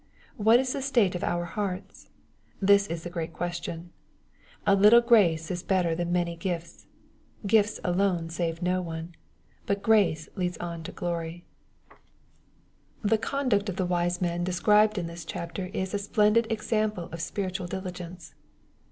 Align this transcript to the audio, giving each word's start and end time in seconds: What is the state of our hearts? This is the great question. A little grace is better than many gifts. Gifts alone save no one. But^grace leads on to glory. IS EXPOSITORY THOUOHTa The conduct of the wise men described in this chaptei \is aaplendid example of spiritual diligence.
What 0.35 0.59
is 0.59 0.73
the 0.73 0.81
state 0.81 1.13
of 1.13 1.23
our 1.23 1.45
hearts? 1.45 2.09
This 2.59 2.87
is 2.87 3.03
the 3.03 3.09
great 3.11 3.33
question. 3.33 3.91
A 4.65 4.73
little 4.75 4.99
grace 4.99 5.51
is 5.51 5.61
better 5.61 5.93
than 5.93 6.11
many 6.11 6.35
gifts. 6.35 6.87
Gifts 7.45 7.79
alone 7.83 8.29
save 8.31 8.63
no 8.63 8.81
one. 8.81 9.13
But^grace 9.67 10.27
leads 10.35 10.57
on 10.57 10.81
to 10.85 10.91
glory. 10.91 11.45
IS 11.93 11.93
EXPOSITORY 11.93 12.97
THOUOHTa 12.97 13.09
The 13.11 13.17
conduct 13.29 13.69
of 13.69 13.75
the 13.75 13.85
wise 13.85 14.19
men 14.19 14.43
described 14.43 14.97
in 14.97 15.05
this 15.05 15.23
chaptei 15.23 15.69
\is 15.71 15.93
aaplendid 15.93 16.51
example 16.51 17.07
of 17.11 17.21
spiritual 17.21 17.67
diligence. 17.67 18.33